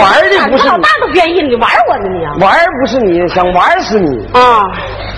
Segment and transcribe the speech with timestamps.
[0.00, 2.32] 玩的不是老大都愿意，你玩我呢你啊？
[2.40, 4.62] 玩不是你，想玩死你啊！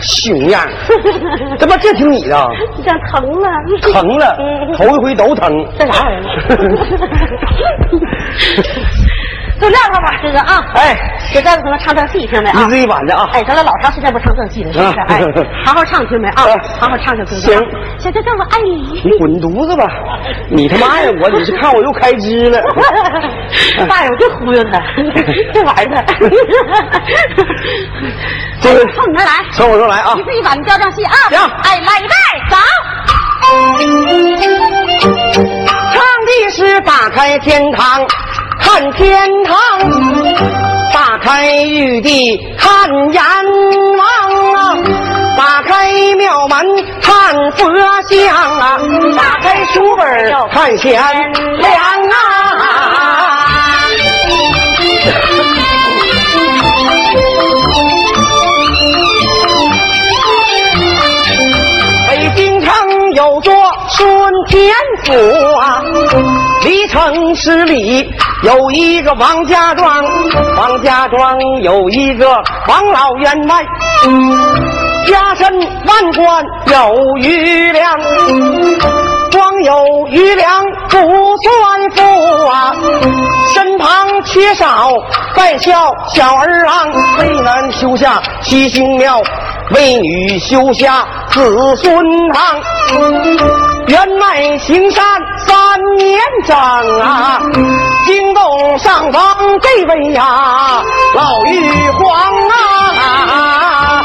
[0.02, 0.62] 熊样，
[1.58, 2.48] 怎么这听你的？
[2.76, 3.48] 你想疼了，
[3.92, 4.36] 疼了，
[4.76, 5.50] 头一回都疼。
[5.78, 6.22] 这啥玩意儿？
[9.60, 10.64] 就撂他吧，哥哥啊！
[10.74, 10.96] 哎，
[11.32, 12.60] 给再子可能唱段戏，听没啊？
[12.60, 13.28] 一字一板的啊！
[13.32, 15.00] 哎，咱俩老长时间不唱正戏了，是不是？
[15.08, 15.20] 哎，
[15.64, 16.42] 好好唱，听没啊？
[16.78, 17.36] 好好唱唱，哥哥。
[17.36, 17.58] 行，
[17.98, 19.00] 小哥哥，我爱你。
[19.04, 19.86] 你滚犊子吧！
[20.50, 22.60] 你他妈爱我，你是看我又开支了？
[23.88, 24.78] 大爷，我就忽悠他，
[25.54, 26.04] 这玩意儿。
[28.60, 30.14] 这个从你那来，从我这来啊！
[30.16, 31.14] 一字一板教正戏啊！
[31.30, 32.06] 行，哎，来一
[32.50, 32.56] 走。
[35.92, 38.04] 唱的是打开天堂。
[38.66, 39.56] 看天堂，
[40.92, 43.22] 打开玉帝看阎
[43.96, 44.76] 王啊，
[45.38, 46.66] 打开庙门
[47.00, 47.72] 看佛
[48.10, 48.76] 像啊，
[49.16, 50.92] 打开书本看贤
[51.58, 51.72] 良
[52.10, 52.14] 啊。
[62.08, 63.54] 北京城有座
[63.90, 64.74] 顺天
[65.04, 65.12] 府
[65.56, 65.80] 啊，
[66.64, 68.12] 离城十里。
[68.42, 70.04] 有一个王家庄，
[70.56, 72.28] 王家庄有一个
[72.68, 73.64] 王老员外，
[75.06, 77.98] 家身万贯有余粮，
[79.32, 80.98] 光有余粮不
[81.38, 82.76] 算富啊，
[83.54, 84.92] 身旁缺少
[85.34, 89.22] 在校小儿郎，为男修下七星庙，
[89.70, 92.60] 为女修下子孙堂，
[93.88, 95.04] 员外行善
[95.46, 96.56] 三年整
[97.00, 97.40] 啊。
[98.04, 100.82] 惊动上方这位呀，
[101.14, 102.08] 老玉皇
[102.48, 104.04] 啊！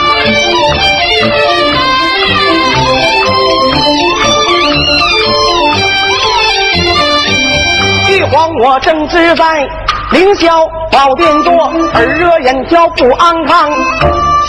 [8.10, 9.68] 玉皇，我正直在
[10.12, 11.52] 凌霄宝殿坐，
[11.94, 13.72] 耳热眼焦不安康，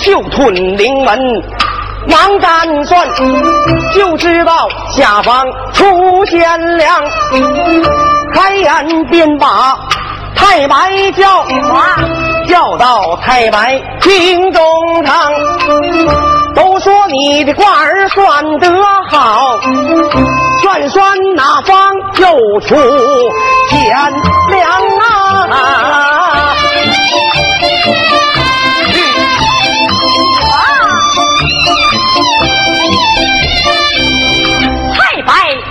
[0.02, 1.19] 袖吞灵门
[2.08, 3.06] 忙占算，
[3.94, 6.40] 就知道下方出现
[6.78, 6.84] 了。
[8.34, 9.76] 开眼便把
[10.34, 11.44] 太白叫，
[12.48, 15.32] 叫到太白厅中堂。
[16.54, 18.68] 都说你的官儿算得
[19.08, 19.58] 好，
[20.60, 22.76] 算算哪方又出
[23.68, 23.96] 天
[24.50, 24.70] 良
[25.50, 26.21] 啊！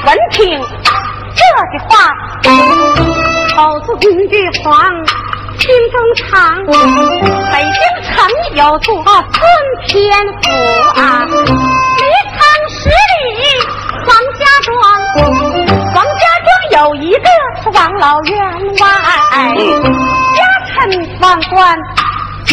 [0.05, 0.59] 闻听。
[1.33, 2.11] 这句话，
[3.55, 3.93] 口中
[4.29, 4.33] 玉
[4.63, 4.89] 皇
[5.59, 6.25] 心中藏。
[7.51, 8.09] 北京城
[8.55, 9.39] 有座顺
[9.87, 9.91] 天
[10.41, 10.49] 府
[10.99, 12.39] 啊，离城
[12.69, 13.21] 十里
[14.07, 14.09] 王
[14.39, 14.69] 家庄。
[15.93, 16.49] 王家庄
[16.79, 17.27] 有一个
[17.73, 18.33] 王老员
[18.79, 18.83] 外，
[20.35, 20.69] 家产
[21.21, 21.77] 万贯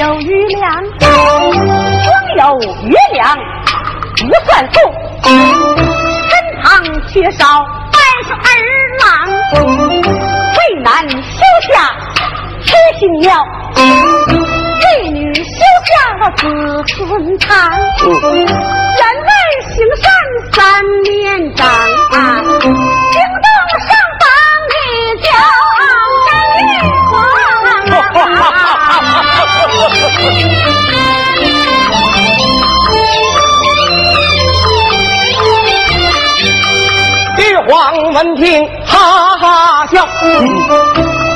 [0.01, 0.67] 有余粮，
[1.01, 2.41] 光有
[2.83, 3.25] 余粮
[4.17, 4.77] 不算富，
[6.63, 6.67] 堂
[7.09, 7.45] 缺少
[7.93, 7.99] 半。
[8.27, 8.37] 是儿
[8.99, 9.07] 郎
[10.53, 11.41] 为男修
[11.73, 11.73] 下
[12.65, 12.69] 痴
[12.99, 13.27] 心鸟，
[13.77, 15.51] 为女修
[15.87, 15.93] 下
[16.31, 16.43] 子
[16.89, 16.99] 孙
[17.39, 17.49] 长。
[18.03, 19.31] 员外
[19.69, 20.05] 行善
[20.53, 20.59] 三
[21.05, 21.65] 年长，
[22.11, 23.49] 惊动
[23.87, 23.89] 上
[24.19, 24.23] 方
[24.69, 24.75] 的
[25.23, 25.27] 叫
[26.59, 26.61] 玉
[27.11, 27.15] 皇。
[37.69, 40.09] 王闻听，哈哈笑，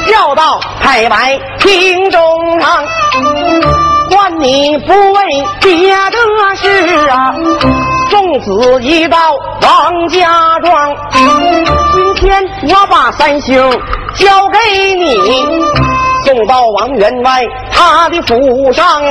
[0.06, 2.82] 笑到太白厅中堂。
[4.10, 7.34] 唤你不为别的事啊，
[8.10, 9.18] 送子一到
[9.60, 10.96] 王家庄。
[11.92, 13.70] 今天我把三星
[14.14, 15.44] 交给你，
[16.24, 19.02] 送到王员外他的府上。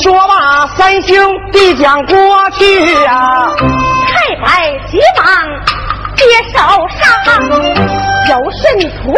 [0.00, 1.20] 说罢，三星
[1.50, 2.16] 递将过
[2.52, 3.50] 去啊，
[4.06, 5.85] 太白急忙。
[6.16, 6.22] 接
[6.52, 6.58] 手
[6.98, 7.00] 上，
[8.28, 9.16] 有顺徒步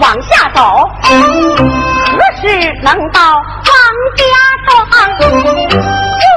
[0.00, 0.60] 往下走，
[1.02, 2.42] 何时
[2.82, 3.72] 能到王
[4.16, 4.22] 家
[4.66, 4.70] 庄？
[5.18, 5.24] 就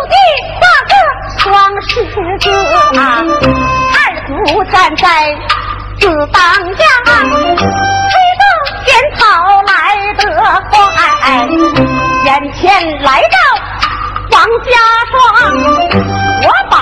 [0.09, 0.15] 地
[0.57, 0.94] 画个
[1.38, 1.45] 双
[1.81, 1.89] 十
[2.39, 2.50] 字，
[2.98, 3.00] 二
[4.25, 5.06] 虎站在
[6.00, 6.42] 子当
[6.75, 6.83] 家，
[8.09, 8.44] 推动
[8.86, 9.19] 前跑
[9.63, 9.71] 来
[10.18, 10.19] 得
[10.71, 10.73] 快，
[12.25, 12.61] 眼前
[13.02, 13.35] 来到
[14.31, 14.71] 王家
[15.11, 15.19] 庄，
[16.44, 16.75] 我把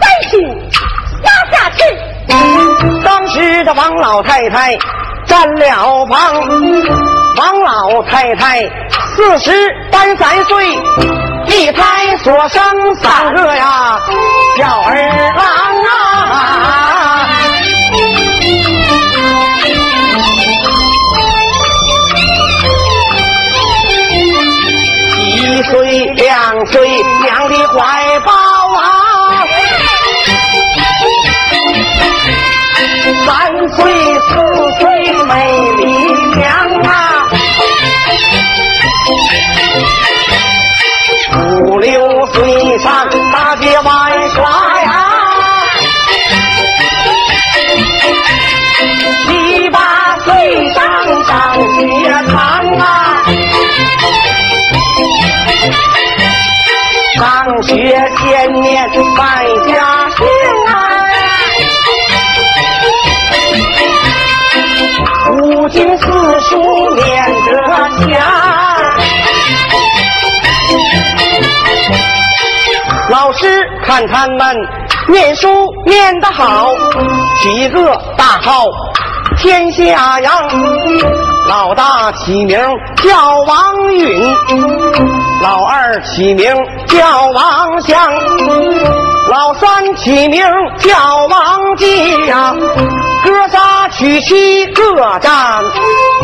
[0.00, 0.32] 三星
[1.22, 1.78] 压下去。
[3.04, 4.76] 当时的王老太太
[5.26, 6.34] 占了房，
[7.36, 8.60] 王老太太
[9.16, 9.50] 四十
[9.90, 10.66] 单三岁，
[11.46, 12.62] 一胎所生
[12.96, 13.98] 三个呀
[14.56, 15.10] 小儿
[73.44, 74.56] 师看他们
[75.06, 76.72] 念书念得好，
[77.42, 78.64] 起个大号
[79.36, 80.32] 天下扬。
[81.46, 82.58] 老大起名
[83.02, 84.34] 叫王允，
[85.42, 88.10] 老二起名叫王祥，
[89.30, 90.42] 老三起名
[90.78, 92.54] 叫王继呀。
[93.22, 94.82] 哥仨娶妻各
[95.18, 95.62] 占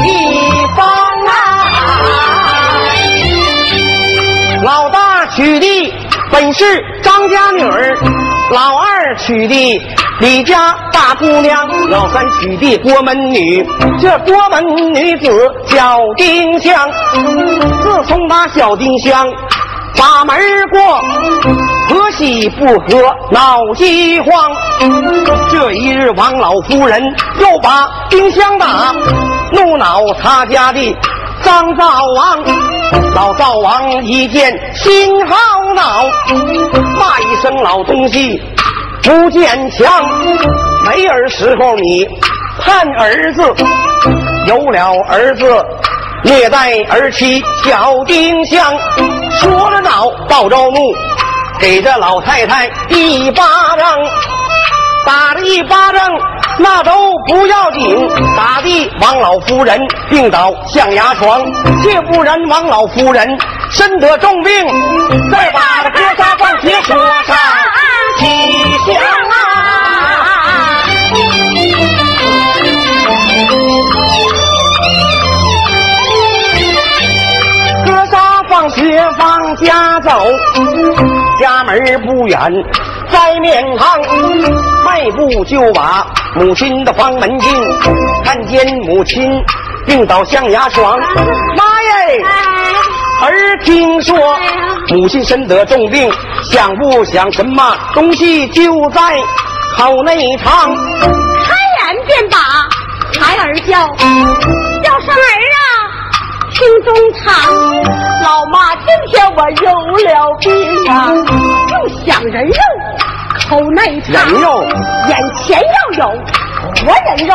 [0.07, 0.87] 一方
[1.27, 1.31] 啊。
[4.63, 5.95] 老大娶的
[6.33, 6.65] 本是
[7.03, 7.97] 张家女儿，
[8.53, 9.83] 老二娶的
[10.21, 13.67] 李家大姑娘，老三娶的郭门女。
[14.01, 15.29] 这郭门女子
[15.67, 16.89] 叫丁香。
[17.83, 19.27] 自从把小丁香
[19.99, 20.37] 把门
[20.71, 21.01] 过，
[21.89, 24.31] 婆媳不和闹饥荒。
[25.51, 27.03] 这一日，王老夫人
[27.41, 28.95] 又把丁香打，
[29.53, 30.97] 怒恼他家的
[31.43, 31.85] 张灶
[32.17, 32.80] 王。
[33.15, 35.37] 老灶王一见心好
[35.75, 36.05] 恼，
[36.99, 38.41] 骂一声老东西
[39.03, 39.87] 不坚强。
[40.85, 42.09] 没儿时候你
[42.61, 43.43] 盼儿子，
[44.47, 45.65] 有了儿子
[46.25, 48.73] 虐待儿妻小丁香。
[49.41, 50.93] 说着恼，抱着怒，
[51.61, 53.43] 给这老太太一巴
[53.77, 53.99] 掌，
[55.07, 56.11] 打了一巴掌。
[56.63, 56.93] 那都
[57.27, 61.41] 不要紧，打的王老夫人病倒象牙床，
[61.83, 63.27] 谢不然王老夫人
[63.71, 64.53] 身得重病，
[65.31, 67.35] 再把那哥仨关铁说上
[68.19, 68.27] 起
[68.85, 68.95] 香
[69.31, 69.35] 啊！
[77.87, 80.11] 哥仨放学往家走，
[81.41, 82.39] 家门不远，
[83.11, 83.99] 在面堂，
[84.85, 87.53] 迈步就把母亲的房门进，
[88.25, 89.43] 看见母亲
[89.87, 90.99] 病倒象牙床，
[91.57, 92.25] 妈耶！
[93.23, 94.17] 儿听说
[94.89, 96.11] 母亲身得重病，
[96.51, 99.01] 想不想什么东西就在
[99.77, 100.75] 口内藏？
[101.45, 102.39] 开眼便把
[103.21, 103.87] 孩儿叫，
[104.83, 105.19] 叫声儿
[105.57, 105.60] 啊，
[106.61, 107.33] 听中唱。
[108.23, 109.73] 老妈，今天我有
[110.05, 110.53] 了病
[110.91, 111.09] 啊，
[111.71, 112.61] 又想人肉，
[113.49, 114.13] 口内尝。
[114.13, 114.63] 人肉
[115.09, 116.13] 眼前要有
[116.77, 117.33] 活人肉，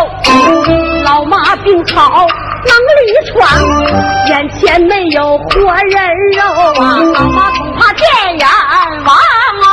[1.04, 2.28] 老妈病好
[2.68, 3.34] 能力闯，
[4.28, 5.98] 眼前没有活人
[6.38, 6.44] 肉
[6.80, 6.84] 啊，
[7.16, 8.06] 老妈恐怕见
[8.38, 8.48] 阎
[9.06, 9.10] 王
[9.66, 9.68] 啊！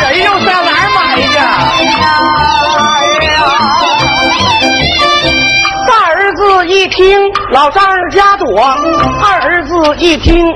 [0.00, 1.26] 人肉上哪儿买去？
[1.34, 2.06] 大
[2.86, 3.79] 儿子
[6.70, 7.18] 一听
[7.50, 8.62] 老丈人家躲，
[9.20, 10.46] 二儿子一听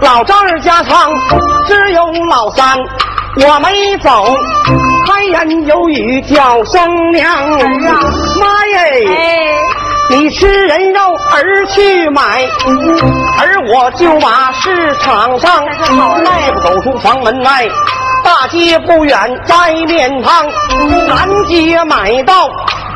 [0.00, 1.12] 老丈人家藏，
[1.66, 2.78] 只有老三
[3.44, 4.36] 我没走。
[5.06, 7.58] 开言有语叫声娘儿
[7.88, 8.00] 啊，
[8.38, 9.08] 妈耶！
[9.08, 9.48] 哎，
[10.10, 12.46] 你吃人肉儿去买，
[13.38, 15.64] 而我就把市场上
[16.24, 17.66] 迈步走出房门外，
[18.22, 20.46] 大街不远摘面汤，
[21.08, 22.48] 南街买到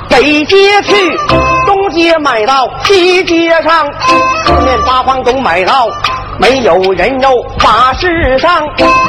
[0.09, 1.60] 北街去，东
[1.91, 3.87] 街买到西街上，
[4.47, 5.89] 四面八方都买到。
[6.39, 7.29] 没有人肉
[7.63, 8.65] 把市上，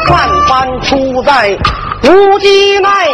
[0.10, 1.58] 万般出在
[2.04, 3.08] 无机奈，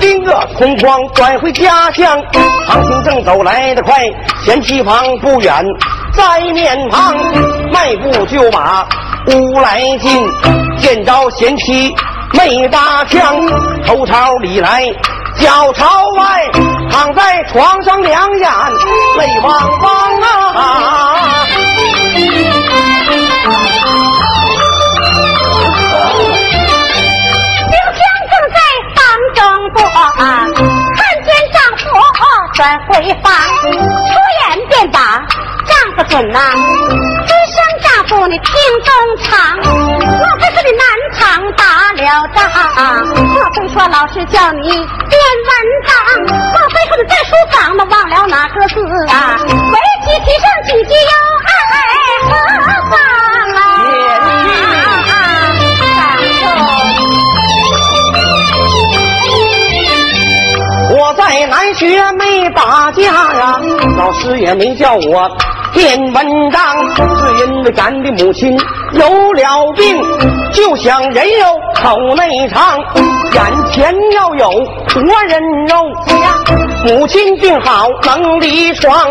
[0.00, 2.20] 拎个空筐转回家乡。
[2.66, 4.02] 唐廷正走来得快，
[4.44, 5.64] 贤妻房不远
[6.12, 7.14] 在面旁，
[7.72, 8.84] 迈步就把
[9.28, 10.20] 屋来进，
[10.78, 11.94] 见着贤妻
[12.32, 13.36] 没搭腔，
[13.86, 14.82] 头朝里来
[15.40, 16.50] 脚朝外，
[16.90, 18.50] 躺在床上两眼
[19.18, 21.46] 泪汪汪啊。
[27.70, 28.56] 丁香正在
[28.94, 29.00] 房
[29.34, 29.40] 中
[29.74, 29.78] 坐，
[30.94, 31.82] 看见丈夫
[32.52, 32.92] 转回
[33.22, 33.32] 房，
[33.72, 34.98] 出言便把
[35.64, 36.99] 丈夫准呐、只
[38.10, 38.52] 声丈夫你听
[38.82, 40.82] 中藏，莫非是你南
[41.14, 41.18] 唐
[41.52, 41.62] 打
[41.92, 42.42] 了仗？
[43.14, 44.84] 莫非说老师叫你练文
[45.86, 45.94] 章？
[46.26, 48.80] 莫非说你在书房呢忘了哪个字
[49.12, 49.38] 啊？
[49.46, 51.12] 围棋提上几句又
[51.46, 51.50] 爱
[52.26, 52.30] 何
[52.90, 52.92] 妨
[53.54, 53.62] 啊？
[60.92, 63.60] 我在南学没打架呀，
[63.96, 65.30] 老师也没叫我
[65.72, 66.60] 见文章，
[66.96, 68.58] 是因为咱的母亲
[68.92, 70.00] 有了病，
[70.52, 72.78] 就想人肉口内藏，
[73.32, 75.74] 眼前要有活人肉。
[76.84, 79.10] 母亲病好能离床，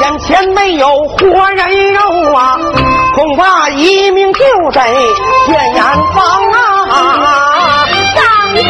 [0.00, 2.56] 眼前没有活人肉啊，
[3.14, 4.40] 恐怕一命就
[4.72, 4.88] 在
[5.46, 5.82] 天眼
[6.14, 7.86] 方啊！
[8.14, 8.22] 丈
[8.56, 8.62] 夫，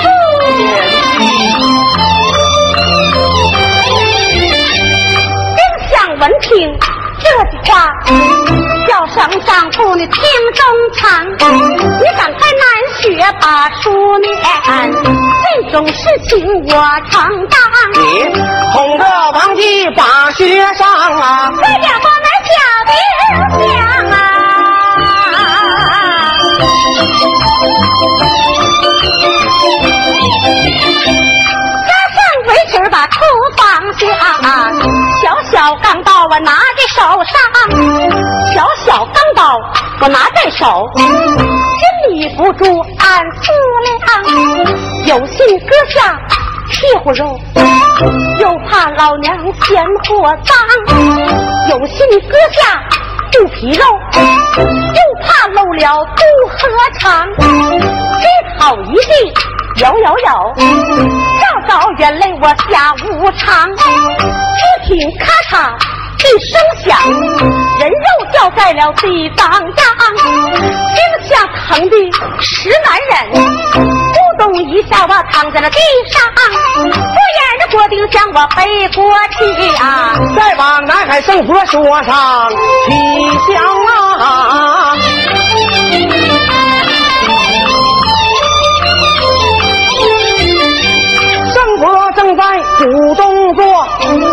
[5.56, 5.58] 丁
[5.90, 6.74] 香闻听
[7.18, 7.92] 这句话，
[8.86, 10.22] 叫声丈夫你听
[10.54, 12.64] 中唱，你赶快南
[13.00, 13.04] 学
[13.40, 14.26] 把书念，
[15.44, 15.94] 这种事
[16.28, 16.70] 情我
[17.10, 17.14] 承
[17.48, 17.58] 担。
[17.94, 18.00] 你
[18.72, 21.50] 哄着王姬把学上啊！
[21.56, 22.52] 快点把那小
[22.86, 22.94] 兵
[23.60, 23.76] 讲
[24.10, 24.14] 啊！
[33.10, 33.20] 厨
[33.56, 34.06] 房下，
[35.22, 37.34] 小小钢刀我拿在手上，
[38.54, 39.58] 小小钢刀
[40.00, 41.06] 我拿在手，心
[42.10, 42.64] 里不住
[42.98, 43.52] 暗思
[43.84, 46.18] 量，有心割下
[46.70, 47.38] 屁股肉，
[48.40, 50.56] 又怕老娘嫌货脏，
[51.70, 52.82] 有心割下
[53.32, 53.84] 肚皮肉，
[54.56, 56.58] 又怕漏了肚和
[56.98, 57.26] 肠，
[58.20, 58.24] 一
[58.58, 59.55] 讨一地。
[59.76, 60.54] 有有有，
[61.38, 65.70] 照照眼泪我下无常，只听咔嚓
[66.18, 66.98] 一声响，
[67.78, 69.60] 人肉掉在了地当当，
[70.94, 71.96] 惊吓疼的
[72.40, 73.14] 实难忍，
[73.74, 75.78] 咕咚一下我躺在了地
[76.10, 76.22] 上，
[76.74, 79.04] 不眼的锅丁向我背过
[79.38, 79.38] 去
[79.76, 82.50] 啊，再往南海圣佛说上
[82.88, 82.94] 吉
[83.52, 83.62] 祥
[84.20, 84.96] 啊！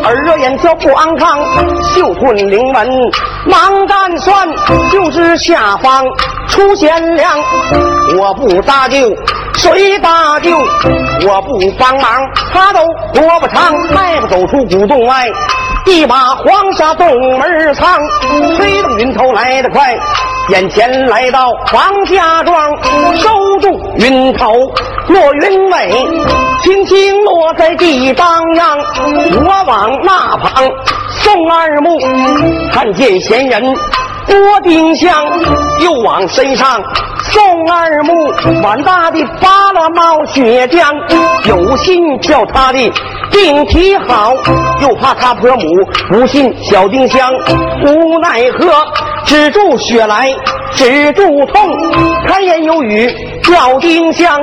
[0.04, 1.40] 耳热眼焦不安康，
[1.82, 2.88] 嗅吞灵门
[3.46, 4.48] 忙干算，
[4.92, 6.04] 就知下方
[6.50, 7.32] 出贤良。
[8.18, 9.10] 我不搭救，
[9.56, 10.58] 谁搭救？
[11.26, 12.22] 我不帮忙，
[12.54, 12.80] 他都
[13.14, 15.26] 活不长，迈步走出古洞外。
[15.86, 17.08] 一把黄沙洞
[17.38, 18.00] 门儿藏，
[18.58, 19.98] 飞动云头来得快，
[20.50, 22.70] 眼前来到王家庄，
[23.16, 23.30] 收
[23.62, 24.52] 住云头
[25.08, 26.06] 落云尾，
[26.62, 28.78] 轻轻落在地当央。
[28.78, 30.70] 我往那旁
[31.10, 31.98] 送二目，
[32.74, 33.64] 看见闲人
[34.28, 35.26] 郭丁香，
[35.80, 36.82] 又往身上
[37.32, 38.30] 送二目，
[38.62, 40.94] 满大的扒了冒血浆，
[41.48, 42.92] 有心叫他的
[43.32, 44.34] 病体好，
[44.82, 45.64] 又怕他婆母
[46.10, 47.32] 不信小丁香，
[47.86, 48.68] 无奈何
[49.25, 50.30] 止住血来，
[50.74, 51.76] 止住痛，
[52.28, 53.10] 开言有语
[53.43, 54.39] 叫丁香，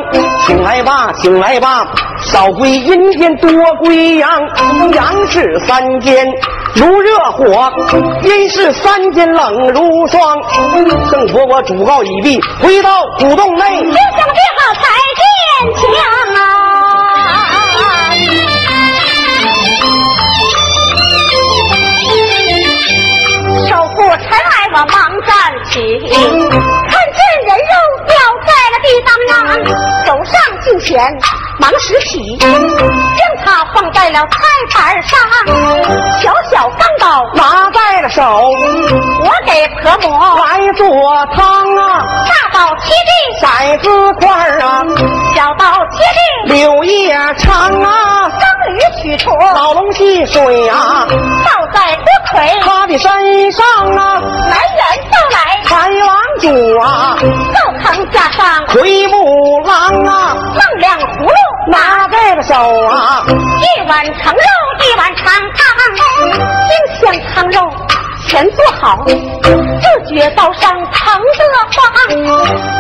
[0.47, 1.87] 请来吧，请来吧，
[2.23, 3.51] 少归阴间多
[3.83, 4.41] 归阳，
[4.93, 6.27] 阳是三间
[6.75, 7.71] 如热火，
[8.23, 10.37] 阴是三间冷如霜。
[11.11, 13.81] 圣佛我嘱告已毕，回到古洞内。
[13.83, 14.83] 丁香别好才
[15.19, 15.83] 坚强
[24.11, 24.17] 啊！
[24.17, 25.31] 手扶尘埃我忙站
[25.71, 25.79] 起，
[26.11, 27.75] 看见人肉
[28.09, 29.35] 掉在了地当央，
[30.05, 30.91] 手上近前
[31.59, 32.45] 忙拾起，将
[33.45, 34.29] 它放在了菜
[34.73, 35.19] 盘上，
[36.21, 40.11] 小小钢刀拿在手，我给婆母
[40.45, 40.87] 来做
[41.35, 44.85] 汤啊，大刀切地，骰子块啊，
[45.35, 46.03] 小刀切
[46.47, 53.65] 地，柳叶长啊，钢鱼取出，老龙戏水啊，倒在锅盔，他的身上
[53.97, 57.17] 啊，男人到来，海王主啊，
[57.55, 58.67] 灶堂架上。
[58.67, 62.55] 奎木狼啊，放两葫芦，拿在了手
[62.87, 64.41] 啊，一碗盛肉，
[64.81, 65.61] 一碗长汤，
[66.69, 67.73] 丁香汤肉
[68.31, 69.05] 全做好，
[69.43, 71.83] 自觉刀上疼得慌，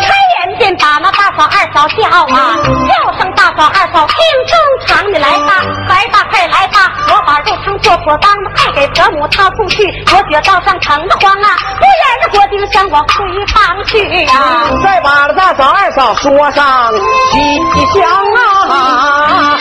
[0.00, 0.06] 开
[0.38, 9.82] 眼便把那大嫂二嫂叫啊，叫声大嫂二嫂听中场，你来吧，来吧，快来吧，我把肉汤做妥当，爱给婆母她送去，
[10.14, 14.70] 我觉刀上疼得慌啊，不然这锅丁香我回房去啊。
[14.84, 16.92] 再把那大嫂二嫂说上
[17.32, 17.60] 吉
[17.98, 18.08] 祥
[18.68, 19.58] 啊。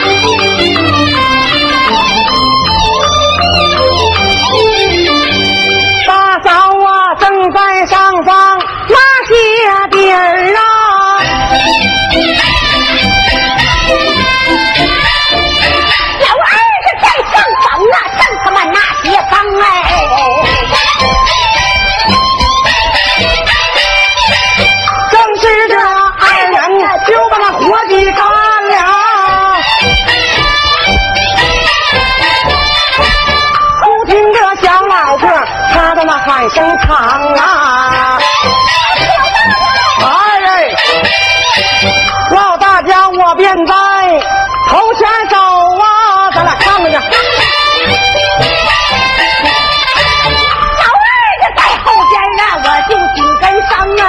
[36.50, 36.98] 声长
[37.36, 38.18] 啊。
[40.02, 40.06] 哎
[42.32, 43.74] 老大家我便在
[44.70, 46.98] 头前走啊咱俩看看去。
[46.98, 47.02] 老
[50.96, 51.00] 二
[51.42, 53.70] 家在后边呢我就紧跟上
[54.06, 54.08] 哎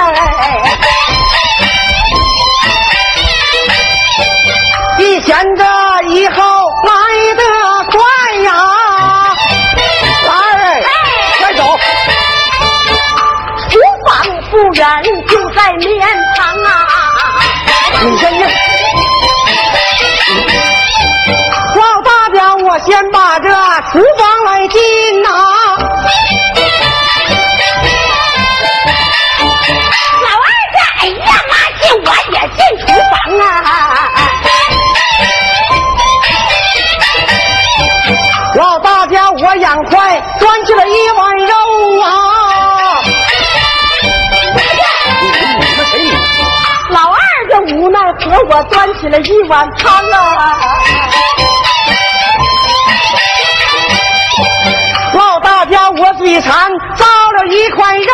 [4.99, 5.61] 一闲着
[6.07, 6.40] 一后
[14.81, 15.87] 远就在面
[16.35, 16.67] 旁啊！
[18.01, 18.41] 你先应。
[21.75, 23.47] 老大家，我先把这
[23.91, 25.29] 厨房来进呐。
[30.23, 33.47] 老二家，哎呀妈进我也进厨房啊！
[38.55, 41.30] 老大家，我养快端起了一碗
[48.53, 50.77] 我端起了一碗汤啊！
[55.13, 57.05] 老大家，我嘴馋造
[57.37, 58.11] 了一块肉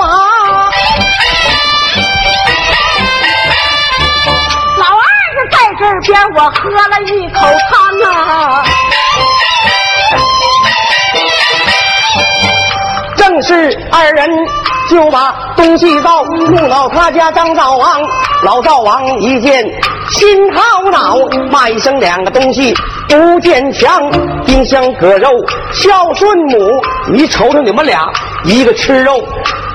[0.00, 0.70] 啊！
[4.78, 5.02] 老二
[5.50, 8.64] 在这边，我喝了一口汤啊！
[13.16, 14.30] 正是二人
[14.90, 18.00] 就把东西倒，怒恼他家张灶王。
[18.42, 19.64] 老灶王一见
[20.10, 21.16] 心好恼，
[21.52, 22.74] 骂一声两个东西
[23.08, 24.10] 不见强，
[24.44, 25.28] 丁香割肉
[25.72, 26.82] 孝顺母。
[27.12, 28.00] 你瞅瞅你们俩，
[28.44, 29.22] 一个吃肉，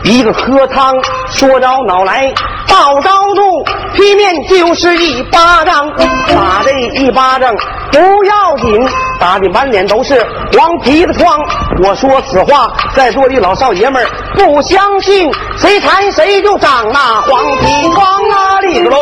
[0.03, 0.93] 一个喝汤，
[1.29, 2.29] 说着恼来
[2.67, 3.44] 报着怒，
[3.93, 5.89] 劈面就是一巴掌，
[6.27, 7.53] 打这一巴掌
[7.91, 8.87] 不要紧，
[9.19, 11.39] 打的满脸都是黄皮子疮。
[11.83, 18.59] 我说此话，在座的老少爷们儿不相信，谁馋谁就长那黄皮疮啊！
[18.61, 18.97] 里头喽。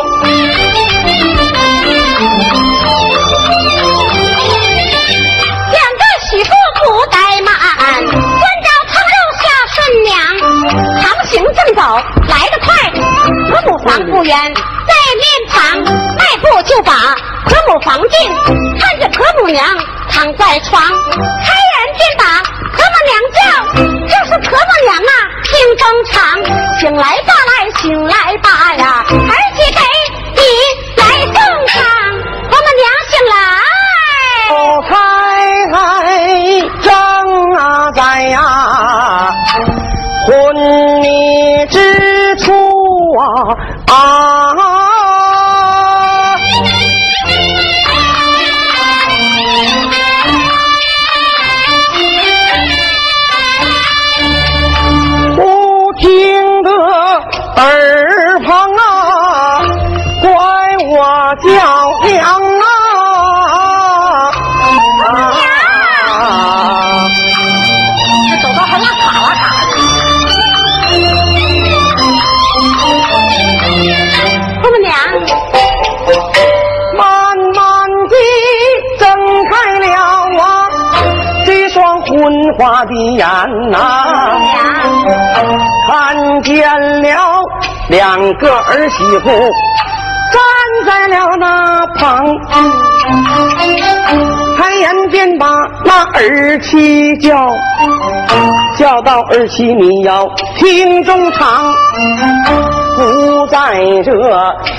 [5.70, 6.50] 两个媳妇
[6.82, 7.52] 不怠慢，
[8.04, 10.14] 端着汤肉下顺娘。
[11.00, 11.80] 堂行正走，
[12.28, 12.58] 来得
[13.54, 14.36] 婆，母房不远，
[14.86, 15.78] 在面旁
[16.16, 16.92] 迈步就把
[17.46, 18.16] 婆母房进，
[18.80, 19.64] 看见婆母娘
[20.10, 20.88] 躺在床，开
[21.20, 22.24] 眼便把
[22.72, 23.38] 婆母娘叫，
[24.08, 25.12] 这是婆母娘啊，
[25.44, 26.14] 听风长，
[26.80, 29.80] 醒来吧来，醒来吧呀，儿媳给
[30.34, 30.42] 你
[30.96, 31.34] 来送
[31.66, 31.74] 汤，
[32.50, 33.34] 和母娘醒来。
[34.50, 34.52] 哦，
[34.88, 34.92] 开
[35.72, 35.74] 开
[36.82, 36.92] 正
[37.54, 38.36] 啊在呀，
[40.26, 40.32] 昏
[41.00, 41.78] 迷之
[43.86, 44.93] 啊
[82.52, 83.26] 花的眼
[83.70, 83.78] 呐、
[85.88, 87.42] 看见了
[87.88, 89.30] 两个儿媳妇
[90.32, 90.40] 站
[90.86, 92.24] 在了那旁，
[94.56, 95.46] 开眼便把
[95.84, 97.52] 那儿妻叫，
[98.76, 100.26] 叫到儿媳你要
[100.56, 101.74] 听中堂，
[102.96, 104.12] 不在这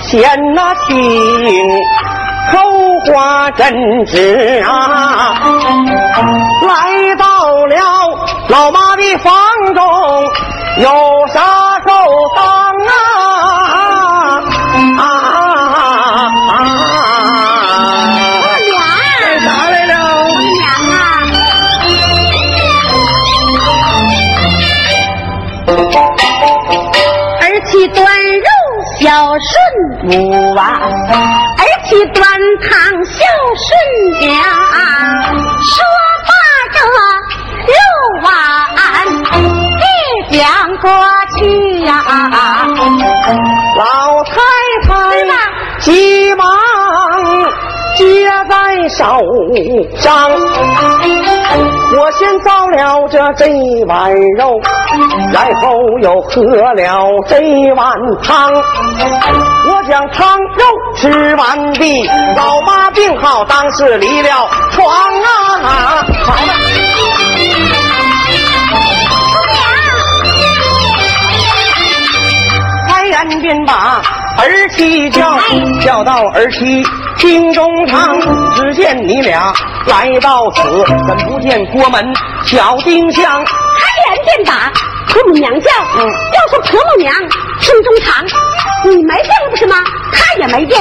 [0.04, 0.96] 闲那听。
[2.52, 2.60] 口
[3.08, 5.34] 花真值啊，
[6.76, 7.26] 来到
[7.68, 7.76] 了
[8.50, 9.34] 老妈的房
[9.74, 9.82] 中，
[10.78, 10.90] 有
[11.34, 11.92] 啥够
[12.36, 12.46] 当
[12.86, 12.92] 啊
[14.98, 15.04] 啊啊
[16.52, 16.58] 啊！
[18.60, 18.76] 娘，
[19.22, 19.94] 干啥来了？
[20.36, 20.94] 娘啊！
[27.40, 28.50] 儿媳端肉
[29.00, 29.08] 孝
[29.40, 29.50] 顺
[30.04, 30.62] 母啊，
[31.58, 32.20] 儿媳端
[32.62, 32.70] 汤
[33.06, 33.24] 孝
[33.64, 33.66] 顺
[34.20, 34.34] 娘。
[35.64, 35.74] 说
[43.28, 44.34] 老太
[44.88, 45.26] 太
[45.80, 46.48] 急忙
[47.98, 49.20] 接在手
[49.98, 50.30] 上，
[51.98, 53.48] 我先造了这这
[53.88, 54.60] 碗肉，
[55.32, 56.76] 然后又喝了
[57.28, 58.52] 这碗汤。
[59.68, 60.64] 我将汤肉
[60.96, 66.06] 吃完毕，老妈病好，当时离了床啊！
[66.26, 67.35] 好了。
[73.66, 74.02] 把
[74.38, 75.38] 儿妻叫，
[75.82, 76.86] 叫到儿妻
[77.18, 78.20] 厅中堂。
[78.56, 79.54] 只见你俩
[79.88, 80.62] 来到此，
[81.08, 82.14] 怎不见郭门
[82.46, 83.44] 小丁香？
[83.44, 84.72] 开言便打
[85.08, 87.14] 婆母娘叫，嗯要说婆母娘
[87.60, 88.26] 厅中堂，
[88.86, 89.76] 你没病不是吗？
[90.12, 90.78] 他也没病，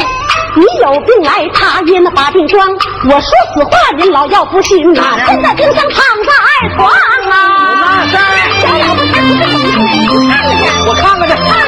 [0.54, 2.68] 你有病来，他也那把病装。
[3.06, 6.92] 我说此话，您老要不信呐、现在丁香躺在床啊！
[8.12, 10.50] 那是小老婆才不是怎么样的，
[10.86, 11.63] 你看看去。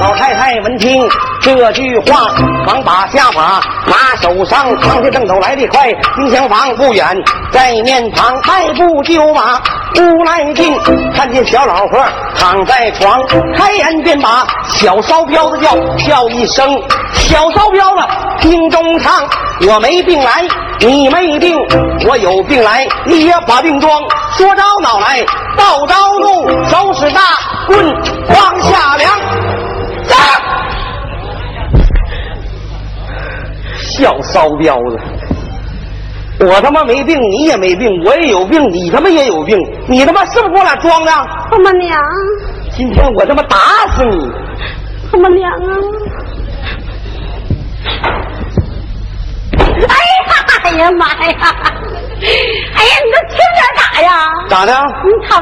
[0.00, 1.08] 老太太闻听。
[1.40, 2.26] 这句话，
[2.66, 7.06] 忙把下马拿手上，扛下正走来得快，金厢房不远，
[7.52, 9.60] 在面旁迈步就马
[9.96, 10.76] 屋来进，
[11.14, 12.04] 看见小老婆
[12.36, 13.22] 躺在床，
[13.56, 15.70] 开眼便把小骚彪子叫，
[16.04, 16.68] 叫一声
[17.12, 18.02] 小骚彪子，
[18.40, 19.22] 听中唱，
[19.68, 20.44] 我没病来，
[20.80, 21.56] 你没病，
[22.08, 24.00] 我有病来，你也把病装，
[24.36, 25.24] 说着恼来，
[25.56, 27.20] 道着怒，手使大
[27.68, 27.78] 棍
[28.28, 29.12] 往下量，
[30.08, 30.16] 站。
[33.78, 34.98] 小骚彪子，
[36.40, 41.10] 我他妈没病，你也没病，我也有病，你他妈也有病，你他妈是不是给我俩装的？
[41.50, 41.98] 他妈娘，
[42.76, 43.56] 今天我他妈打
[43.94, 44.30] 死你！
[45.10, 45.56] 他妈娘啊！
[49.56, 50.30] 哎呀，
[50.64, 51.14] 哎呀妈呀！
[51.22, 54.10] 哎呀，你都轻点打呀！
[54.48, 54.72] 咋的？
[55.04, 55.32] 你疼？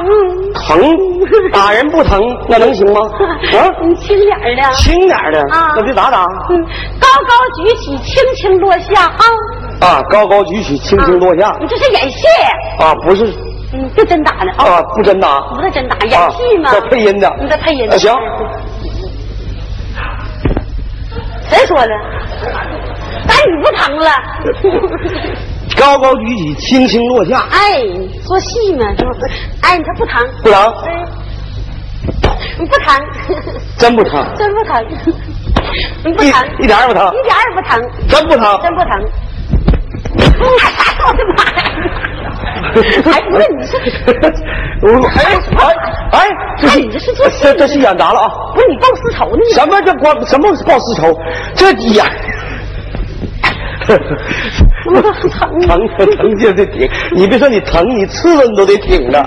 [0.53, 1.14] 疼？
[1.53, 3.01] 打人不疼，那能行吗？
[3.59, 4.73] 啊，你轻点儿的。
[4.75, 6.25] 轻点的啊那得咋打？
[6.51, 6.63] 嗯，
[7.01, 7.35] 高高
[7.65, 9.25] 举起，轻轻落下啊！
[9.81, 11.57] 啊，高高举起，轻轻落下啊。
[11.61, 12.27] 你这是演戏，
[12.81, 13.25] 啊，不是
[13.73, 14.65] 嗯，不真打的啊！
[14.79, 15.41] 啊，不真打。
[15.55, 16.71] 不是真打，演戏嘛。
[16.71, 18.13] 啊这配音的你这配音啊行。
[21.49, 21.89] 谁说的？
[23.27, 24.11] 打你不疼了？
[25.79, 27.83] 高高举起，轻轻落下，哎，
[28.25, 29.21] 做戏嘛，是不是？
[29.63, 30.27] 哎，你这不疼？
[30.43, 31.05] 不疼，哎，
[32.59, 32.95] 你不疼，
[33.79, 34.85] 真不疼，真不疼，
[36.05, 38.61] 你不疼，一点也不疼，一点也不疼，真不疼。
[38.63, 38.91] 真不疼。
[41.07, 41.59] 我的妈呀！
[43.13, 43.77] 哎，不是你是，
[44.83, 45.19] 我哎
[45.57, 45.63] 哎
[46.13, 46.17] 哎，
[46.59, 48.31] 这哎你这是做戏这这戏演砸了啊！
[48.55, 49.43] 不是你报私仇呢？
[49.55, 51.13] 什么这光什么报私仇？
[51.55, 52.05] 这演
[53.87, 53.95] 我
[55.03, 59.23] 疼疼疼就得挺，你别说你疼，你刺了你都得挺着。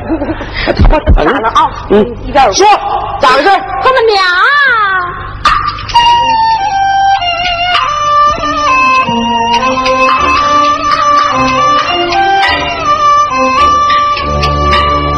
[0.65, 2.65] 他妈疼咋了啊嗯一边，说
[3.19, 3.49] 咋回事？
[3.81, 4.23] 婆妈娘，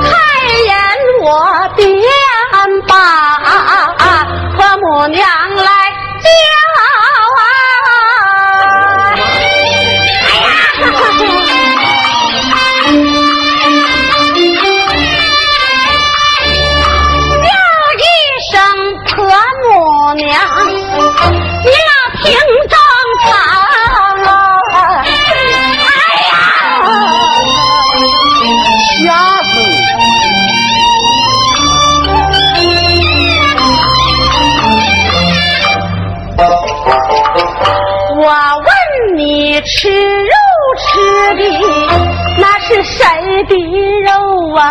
[0.01, 0.09] 看
[0.65, 0.67] 见
[1.21, 1.25] 我
[1.75, 1.79] 便
[2.88, 2.91] 把
[4.55, 5.19] 婆母娘
[5.55, 5.69] 来
[6.21, 6.27] 叫
[6.79, 7.48] 啊！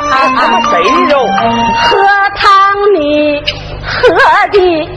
[0.00, 0.60] 肉啊？
[0.70, 1.26] 谁的肉？
[1.26, 1.96] 喝
[2.36, 3.42] 汤你
[3.82, 4.14] 喝
[4.52, 4.88] 的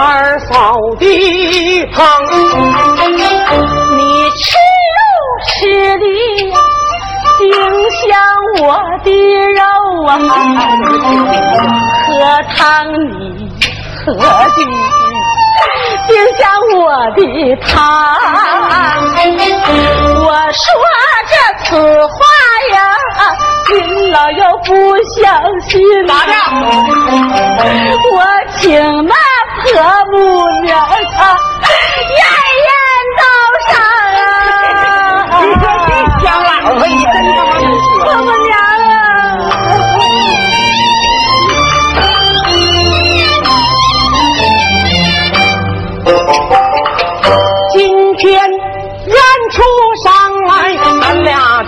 [0.00, 1.04] 二嫂的
[1.92, 2.00] 汤，
[3.98, 4.56] 你吃
[4.96, 4.98] 肉
[5.46, 5.52] 吃
[5.98, 6.04] 的
[7.38, 7.42] 丁
[8.00, 8.08] 香
[8.62, 8.64] 我
[9.04, 9.08] 的
[9.52, 9.60] 肉
[10.08, 10.10] 啊，
[12.06, 12.08] 喝
[12.56, 12.58] 汤
[13.10, 13.12] 你
[13.94, 14.58] 喝的
[16.08, 16.40] 丁香
[16.78, 16.82] 我
[17.14, 17.20] 的
[17.66, 17.70] 汤。
[20.16, 20.64] 我说
[21.28, 21.32] 这
[21.64, 21.68] 此
[22.06, 22.14] 话
[22.72, 22.76] 呀，
[23.72, 25.24] 您老要不相
[25.68, 26.32] 信，咋的？
[28.12, 28.14] 我
[28.58, 28.70] 请
[29.06, 29.14] 那
[29.62, 29.68] 婆
[30.12, 30.16] 母
[30.62, 30.68] 娘
[31.16, 31.18] 她
[32.16, 32.20] 验
[32.66, 32.68] 验
[33.18, 33.22] 道
[33.70, 33.70] 上
[34.20, 34.22] 啊！
[35.40, 35.88] 你说这
[36.24, 36.80] 香老婆！
[38.16, 38.50] 母娘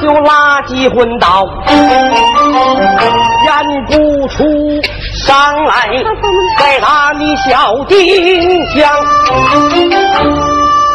[0.02, 1.46] 就拉鸡昏倒。
[3.44, 3.54] 验
[3.86, 4.44] 不出
[5.26, 5.88] 伤来，
[6.58, 8.90] 再打你小丁香。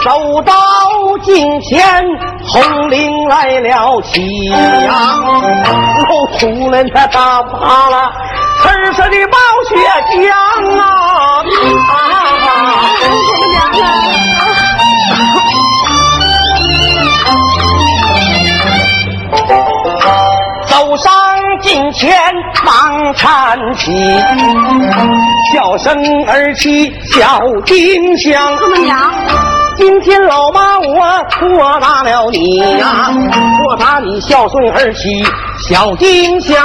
[0.03, 0.53] 走到
[1.23, 1.81] 近前，
[2.47, 4.91] 红绫来了起呀，
[6.07, 8.11] 露出了那大巴拉
[8.61, 9.75] 刺刺的暴血
[10.13, 10.29] 浆
[10.79, 10.83] 啊！
[11.91, 11.97] 啊！
[19.31, 19.37] 走
[20.67, 21.13] 走上
[21.61, 22.11] 近前
[22.65, 23.91] 忙搀起，
[25.51, 25.93] 笑声
[26.27, 28.57] 儿起小丁香。
[29.75, 33.11] 今天老妈我错打了你呀，
[33.57, 35.23] 错打你孝顺儿媳
[35.67, 36.57] 小丁香。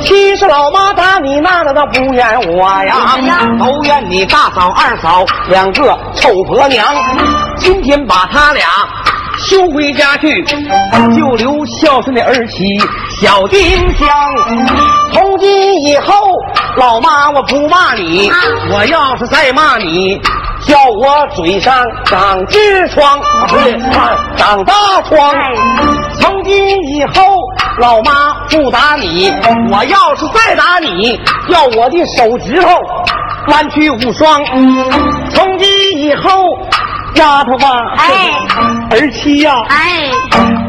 [0.00, 3.18] 其实老妈打你那那倒不怨我呀，
[3.58, 6.86] 都怨你大嫂二嫂两个臭婆娘。
[7.58, 8.64] 今天把他俩
[9.48, 10.42] 休回家去，
[11.14, 12.64] 就留孝顺的儿媳
[13.20, 13.60] 小丁
[13.94, 14.08] 香。
[15.12, 16.12] 从今以后，
[16.76, 18.28] 老妈我不骂你，
[18.72, 20.20] 我要是再骂你。
[20.62, 23.78] 叫我嘴上长痔疮，不是，
[24.36, 25.32] 长大疮。
[26.18, 27.22] 从今以后，
[27.78, 29.30] 老妈不打你，
[29.70, 32.68] 我要是再打你，要我的手指头
[33.48, 34.44] 弯曲无双。
[35.30, 36.58] 从今以后，
[37.14, 38.32] 丫头吧，哎，
[38.98, 40.10] 儿妻呀，哎，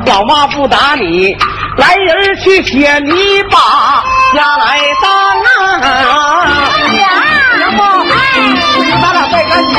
[0.05, 1.33] 老妈不打你，
[1.77, 3.57] 来人去捡泥巴
[4.33, 5.09] 家来担
[6.03, 6.43] 啊！
[6.91, 7.07] 娘，
[7.57, 7.81] 行不？
[8.11, 8.15] 哎，
[9.01, 9.75] 咱俩再干姐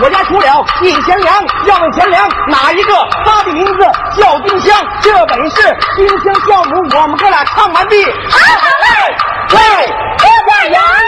[0.00, 2.94] 我家除了印钱粮，要问钱粮哪一个？
[3.24, 3.78] 他的名字
[4.16, 6.76] 叫丁香，这本是丁香酵母。
[6.96, 9.16] 我们哥俩唱完毕，好好嘞，
[9.52, 9.58] 喂，
[10.18, 11.07] 谢谢杨。